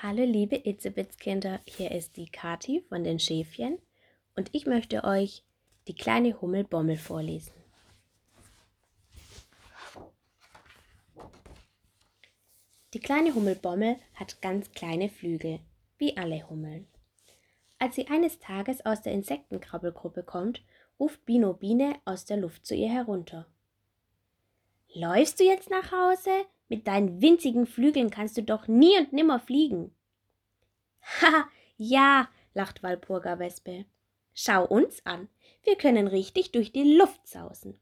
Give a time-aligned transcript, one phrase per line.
[0.00, 3.80] Hallo liebe Itzebitz-Kinder, hier ist die Kati von den Schäfchen
[4.36, 5.42] und ich möchte euch
[5.88, 7.52] die kleine Hummel Bommel vorlesen.
[12.94, 15.58] Die kleine Hummel Bommel hat ganz kleine Flügel,
[15.98, 16.86] wie alle Hummeln.
[17.80, 20.62] Als sie eines Tages aus der Insektenkrabbelgruppe kommt,
[21.00, 23.48] ruft Bino Biene aus der Luft zu ihr herunter.
[24.94, 26.46] Läufst du jetzt nach Hause?
[26.68, 29.94] Mit deinen winzigen Flügeln kannst du doch nie und nimmer fliegen.
[31.22, 33.86] Ha, ja, lacht Walpurga Wespe.
[34.34, 35.28] Schau uns an,
[35.62, 37.80] wir können richtig durch die Luft sausen.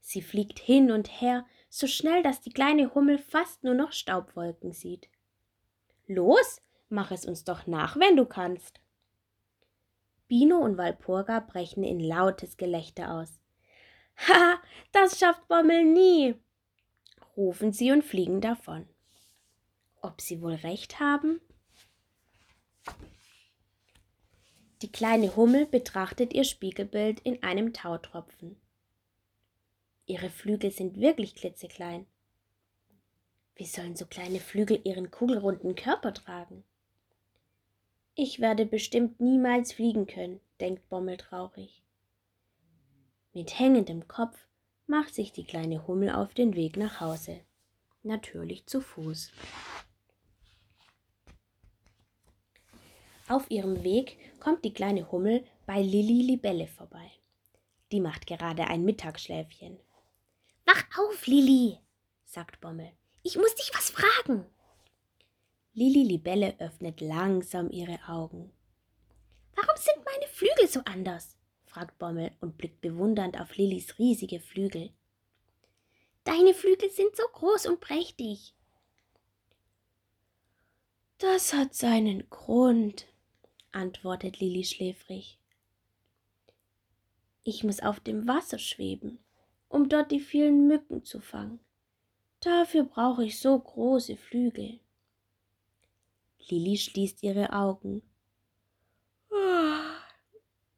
[0.00, 4.72] Sie fliegt hin und her, so schnell, dass die kleine Hummel fast nur noch Staubwolken
[4.72, 5.08] sieht.
[6.06, 8.80] Los, mach es uns doch nach, wenn du kannst.
[10.28, 13.40] Bino und Walpurga brechen in lautes Gelächter aus.
[14.28, 14.62] Ha,
[14.92, 16.34] das schafft Bommel nie,
[17.36, 18.86] rufen sie und fliegen davon.
[20.00, 21.40] Ob sie wohl recht haben?
[24.82, 28.56] Die kleine Hummel betrachtet ihr Spiegelbild in einem Tautropfen.
[30.06, 32.06] Ihre Flügel sind wirklich klitzeklein.
[33.56, 36.62] Wie sollen so kleine Flügel ihren kugelrunden Körper tragen?
[38.14, 41.82] Ich werde bestimmt niemals fliegen können, denkt Bommel traurig.
[43.32, 44.46] Mit hängendem Kopf
[44.86, 47.40] macht sich die kleine Hummel auf den Weg nach Hause,
[48.02, 49.32] natürlich zu Fuß.
[53.28, 57.10] Auf ihrem Weg kommt die kleine Hummel bei Lilli Libelle vorbei.
[57.90, 59.78] Die macht gerade ein Mittagsschläfchen.
[60.64, 61.78] Wach auf, Lilli,
[62.24, 62.92] sagt Bommel.
[63.22, 64.46] Ich muss dich was fragen.
[65.72, 68.52] Lilli Libelle öffnet langsam ihre Augen.
[69.56, 71.36] Warum sind meine Flügel so anders?
[71.76, 74.94] Fragt Bommel und blickt bewundernd auf Lillis riesige Flügel.
[76.24, 78.54] Deine Flügel sind so groß und prächtig.
[81.18, 83.04] Das hat seinen Grund,
[83.72, 85.38] antwortet Lilli schläfrig.
[87.44, 89.18] Ich muss auf dem Wasser schweben,
[89.68, 91.60] um dort die vielen Mücken zu fangen.
[92.40, 94.80] Dafür brauche ich so große Flügel.
[96.48, 98.00] Lilli schließt ihre Augen.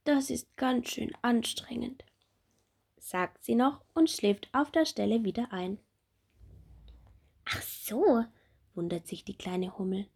[0.08, 2.02] Das ist ganz schön anstrengend,
[2.96, 5.78] sagt sie noch und schläft auf der Stelle wieder ein.
[7.44, 8.24] Ach so,
[8.74, 10.06] wundert sich die kleine Hummel.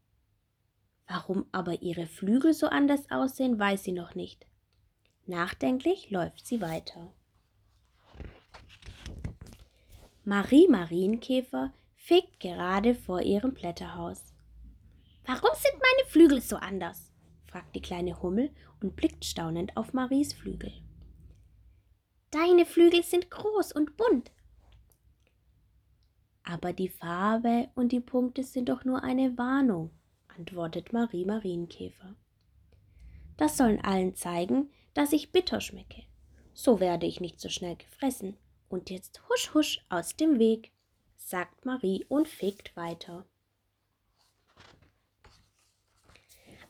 [1.06, 4.46] Warum aber ihre Flügel so anders aussehen, weiß sie noch nicht.
[5.26, 7.12] Nachdenklich läuft sie weiter.
[10.24, 14.32] Marie Marienkäfer fegt gerade vor ihrem Blätterhaus.
[15.26, 17.12] Warum sind meine Flügel so anders?
[17.44, 20.72] fragt die kleine Hummel und blickt staunend auf Maries Flügel.
[22.30, 24.32] Deine Flügel sind groß und bunt.
[26.44, 29.90] Aber die Farbe und die Punkte sind doch nur eine Warnung,
[30.28, 32.16] antwortet Marie Marienkäfer.
[33.36, 36.02] Das sollen allen zeigen, dass ich bitter schmecke.
[36.54, 38.36] So werde ich nicht so schnell gefressen.
[38.68, 40.72] Und jetzt husch husch aus dem Weg,
[41.16, 43.26] sagt Marie und fegt weiter.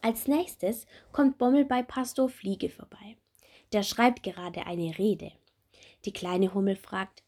[0.03, 3.17] Als nächstes kommt Bommel bei Pastor Fliege vorbei.
[3.73, 5.31] Der schreibt gerade eine Rede.
[6.05, 7.23] Die kleine Hummel fragt,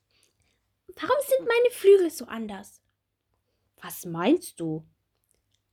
[0.96, 2.82] Warum sind meine Flügel so anders?
[3.80, 4.84] Was meinst du?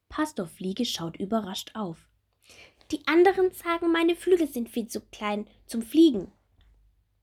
[0.09, 2.07] Pastor Fliege schaut überrascht auf.
[2.91, 6.31] Die anderen sagen, meine Flügel sind viel zu klein zum Fliegen.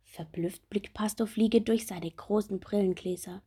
[0.02, 3.42] Verblüfft blickt Pastor Fliege durch seine großen Brillengläser.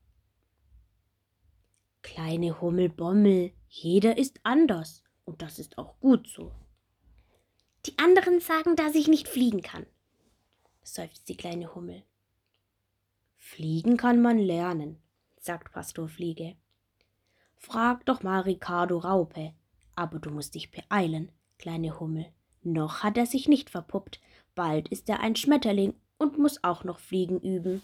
[2.04, 6.52] Kleine Hummelbommel, jeder ist anders, und das ist auch gut so.
[7.86, 9.86] Die anderen sagen, dass ich nicht fliegen kann,
[10.84, 12.04] seufzt die kleine Hummel.
[13.38, 15.02] Fliegen kann man lernen,
[15.40, 16.56] sagt Pastor Fliege.
[17.58, 19.54] Frag doch mal Ricardo Raupe.
[19.96, 22.26] Aber du musst dich beeilen, kleine Hummel.
[22.64, 24.20] Noch hat er sich nicht verpuppt.
[24.56, 27.82] Bald ist er ein Schmetterling und muss auch noch fliegen üben.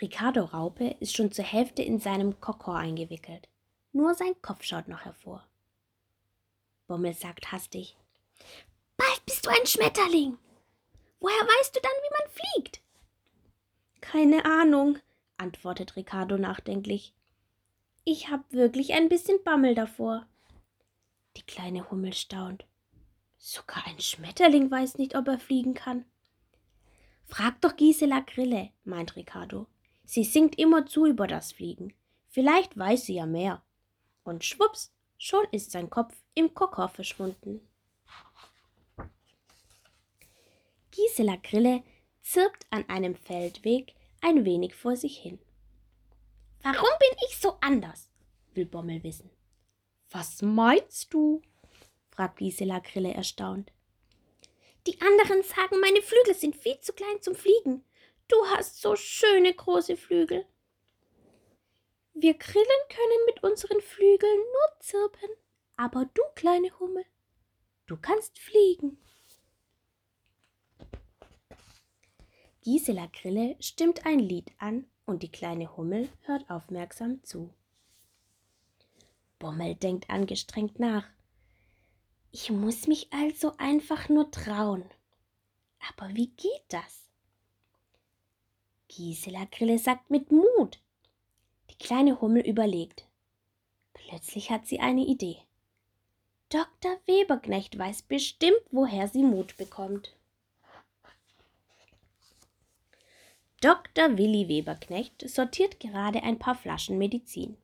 [0.00, 3.48] Ricardo Raupe ist schon zur Hälfte in seinem Kokor eingewickelt.
[3.92, 5.46] Nur sein Kopf schaut noch hervor.
[6.86, 7.96] Bommel sagt hastig:
[8.96, 10.36] Bald bist du ein Schmetterling.
[11.20, 12.80] Woher weißt du dann, wie man fliegt?
[14.00, 14.98] Keine Ahnung,
[15.38, 17.14] antwortet Ricardo nachdenklich.
[18.04, 20.26] Ich hab wirklich ein bisschen Bammel davor.
[21.36, 22.66] Die kleine Hummel staunt.
[23.38, 26.04] Sogar ein Schmetterling weiß nicht, ob er fliegen kann.
[27.26, 29.66] Frag doch Gisela Grille, meint Ricardo.
[30.04, 31.94] Sie singt immer zu über das Fliegen.
[32.28, 33.62] Vielleicht weiß sie ja mehr.
[34.22, 37.60] Und schwupps, schon ist sein Kopf im Kokor verschwunden.
[40.90, 41.82] Gisela Grille
[42.22, 45.38] zirpt an einem Feldweg ein wenig vor sich hin.
[46.62, 48.10] Warum bin ich so anders?
[48.54, 49.30] will Bommel wissen.
[50.10, 51.42] Was meinst du?
[52.10, 53.72] fragt Gisela Grille erstaunt.
[54.86, 57.84] Die anderen sagen, meine Flügel sind viel zu klein zum Fliegen.
[58.28, 60.46] Du hast so schöne große Flügel.
[62.14, 65.28] Wir Grillen können mit unseren Flügeln nur zirpen,
[65.76, 67.04] aber du, kleine Hummel,
[67.86, 68.98] du kannst fliegen.
[72.62, 77.52] Gisela Grille stimmt ein Lied an und die kleine Hummel hört aufmerksam zu.
[79.38, 81.06] Bommel denkt angestrengt nach.
[82.30, 84.84] Ich muss mich also einfach nur trauen.
[85.90, 87.04] Aber wie geht das?
[88.96, 90.78] Gisela Grille sagt mit Mut.
[91.70, 93.08] Die kleine Hummel überlegt.
[93.92, 95.38] Plötzlich hat sie eine Idee.
[96.48, 97.00] Dr.
[97.06, 100.14] Weberknecht weiß bestimmt, woher sie Mut bekommt.
[103.60, 104.16] Dr.
[104.16, 107.56] Willi Weberknecht sortiert gerade ein paar Flaschen Medizin.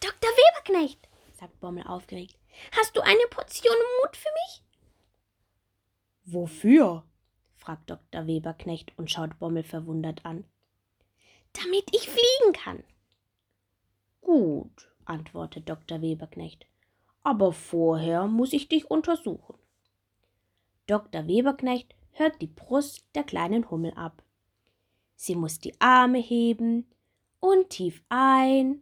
[0.00, 0.30] Dr.
[0.30, 2.36] Weberknecht, sagt Bommel aufgeregt,
[2.72, 4.62] hast du eine Portion Mut für mich?
[6.24, 7.04] Wofür?
[7.66, 8.28] Fragt Dr.
[8.28, 10.44] Weberknecht und schaut Bommel verwundert an.
[11.52, 12.84] Damit ich fliegen kann.
[14.20, 16.00] Gut, antwortet Dr.
[16.00, 16.66] Weberknecht,
[17.24, 19.58] aber vorher muss ich dich untersuchen.
[20.86, 21.26] Dr.
[21.26, 24.22] Weberknecht hört die Brust der kleinen Hummel ab.
[25.16, 26.86] Sie muss die Arme heben
[27.40, 28.80] und tief ein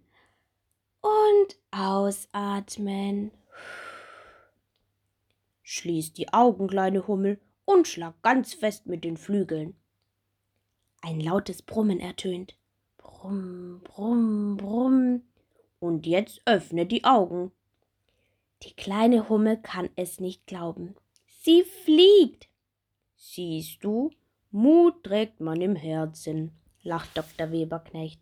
[1.00, 3.30] und ausatmen.
[5.62, 9.76] Schließ die Augen, kleine Hummel, und schlag ganz fest mit den Flügeln.
[11.02, 12.56] Ein lautes Brummen ertönt.
[12.98, 15.22] Brumm, brumm, brumm.
[15.78, 17.52] Und jetzt öffne die Augen.
[18.62, 20.94] Die kleine Hummel kann es nicht glauben.
[21.42, 22.48] Sie fliegt.
[23.16, 24.10] Siehst du,
[24.50, 26.52] Mut trägt man im Herzen,
[26.82, 27.50] lacht Dr.
[27.50, 28.20] Weberknecht.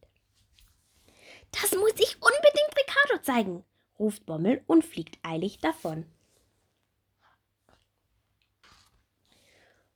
[1.53, 3.65] Das muss ich unbedingt Ricardo zeigen,
[3.99, 6.07] ruft Bommel und fliegt eilig davon.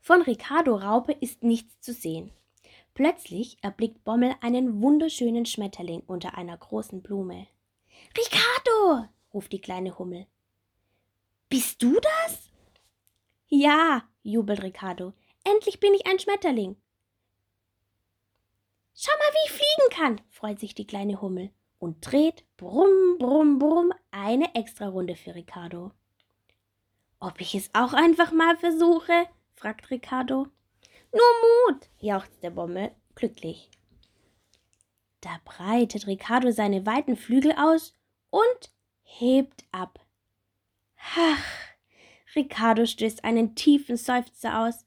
[0.07, 2.31] Von Ricardo Raupe ist nichts zu sehen.
[2.95, 7.49] Plötzlich erblickt Bommel einen wunderschönen Schmetterling unter einer großen Blume.
[8.17, 10.29] Ricardo, ruft die kleine Hummel.
[11.49, 12.53] Bist du das?
[13.49, 15.13] Ja, jubelt Ricardo.
[15.43, 16.77] Endlich bin ich ein Schmetterling.
[18.95, 21.51] Schau mal, wie ich fliegen kann, freut sich die kleine Hummel
[21.81, 25.91] und dreht brumm, brumm, brumm eine Extrarunde für Ricardo.
[27.19, 29.27] Ob ich es auch einfach mal versuche?
[29.57, 30.47] Fragt Ricardo.
[31.13, 33.71] Nur Mut, jauchzt der Bommel glücklich.
[35.21, 37.95] Da breitet Ricardo seine weiten Flügel aus
[38.31, 38.73] und
[39.03, 39.99] hebt ab.
[41.17, 41.45] Ach,
[42.37, 44.87] Ricardo stößt einen tiefen Seufzer aus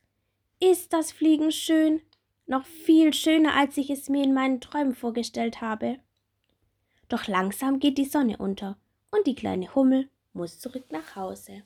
[0.62, 2.02] ist das Fliegen schön,
[2.46, 6.00] noch viel schöner, als ich es mir in meinen Träumen vorgestellt habe.
[7.08, 8.78] Doch langsam geht die Sonne unter
[9.10, 11.64] und die kleine Hummel muss zurück nach Hause.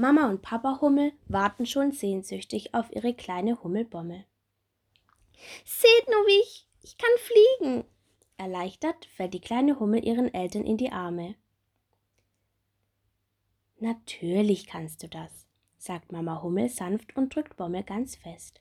[0.00, 4.24] Mama und Papa Hummel warten schon sehnsüchtig auf ihre kleine Hummelbommel.
[5.64, 7.84] Seht nur, wie ich, ich kann fliegen.
[8.36, 11.34] Erleichtert fällt die kleine Hummel ihren Eltern in die Arme.
[13.80, 15.32] Natürlich kannst du das,
[15.78, 18.60] sagt Mama Hummel sanft und drückt Bommel ganz fest.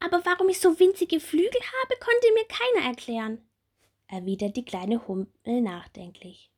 [0.00, 3.48] Aber warum ich so winzige Flügel habe, konnte mir keiner erklären,
[4.06, 6.50] erwidert die kleine Hummel nachdenklich.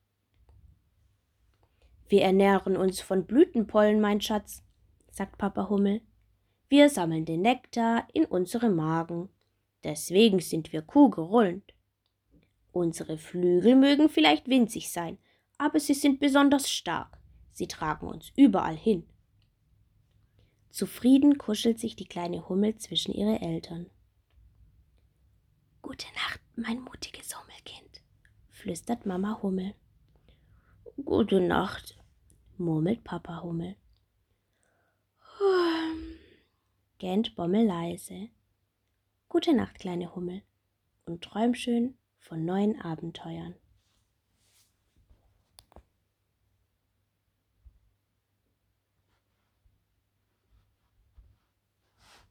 [2.11, 4.65] Wir ernähren uns von Blütenpollen, mein Schatz,
[5.13, 6.01] sagt Papa Hummel.
[6.69, 9.29] Wir sammeln den Nektar in unsere Magen.
[9.85, 11.73] Deswegen sind wir kuhgerollend.
[12.73, 15.19] Unsere Flügel mögen vielleicht winzig sein,
[15.57, 17.17] aber sie sind besonders stark.
[17.53, 19.07] Sie tragen uns überall hin.
[20.71, 23.89] Zufrieden kuschelt sich die kleine Hummel zwischen ihre Eltern.
[25.81, 28.03] Gute Nacht, mein mutiges Hummelkind,
[28.49, 29.75] flüstert Mama Hummel.
[31.05, 32.00] Gute Nacht,
[32.61, 33.75] murmelt Papa Hummel.
[36.99, 38.29] gähnt Bommel leise.
[39.31, 40.43] Gute Nacht, kleine Hummel,
[41.07, 43.55] und träum schön von neuen Abenteuern.